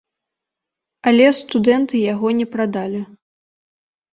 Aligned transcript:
Але 1.11 1.27
студэнты 1.39 1.95
яго 2.13 2.27
не 2.41 2.47
прадалі. 2.57 3.01